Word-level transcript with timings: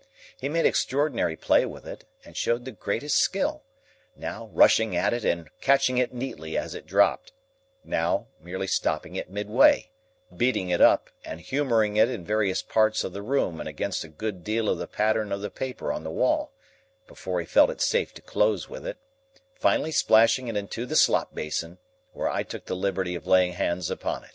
He 0.35 0.49
made 0.49 0.65
extraordinary 0.65 1.35
play 1.35 1.63
with 1.63 1.85
it, 1.85 2.05
and 2.25 2.35
showed 2.35 2.65
the 2.65 2.71
greatest 2.71 3.17
skill; 3.17 3.61
now, 4.15 4.49
rushing 4.51 4.95
at 4.95 5.13
it 5.13 5.23
and 5.23 5.47
catching 5.61 5.99
it 5.99 6.11
neatly 6.11 6.57
as 6.57 6.73
it 6.73 6.87
dropped; 6.87 7.33
now, 7.83 8.25
merely 8.39 8.65
stopping 8.65 9.15
it 9.15 9.29
midway, 9.29 9.91
beating 10.35 10.71
it 10.71 10.81
up, 10.81 11.11
and 11.23 11.39
humouring 11.39 11.97
it 11.97 12.09
in 12.09 12.25
various 12.25 12.63
parts 12.63 13.03
of 13.03 13.13
the 13.13 13.21
room 13.21 13.59
and 13.59 13.69
against 13.69 14.03
a 14.03 14.07
good 14.07 14.43
deal 14.43 14.69
of 14.69 14.79
the 14.79 14.87
pattern 14.87 15.31
of 15.31 15.41
the 15.41 15.51
paper 15.51 15.91
on 15.91 16.03
the 16.03 16.09
wall, 16.09 16.51
before 17.05 17.39
he 17.39 17.45
felt 17.45 17.69
it 17.69 17.79
safe 17.79 18.11
to 18.15 18.23
close 18.23 18.67
with 18.67 18.87
it; 18.87 18.97
finally 19.53 19.91
splashing 19.91 20.47
it 20.47 20.57
into 20.57 20.87
the 20.87 20.95
slop 20.95 21.35
basin, 21.35 21.77
where 22.13 22.27
I 22.27 22.41
took 22.41 22.65
the 22.65 22.75
liberty 22.75 23.13
of 23.13 23.27
laying 23.27 23.53
hands 23.53 23.91
upon 23.91 24.23
it. 24.23 24.29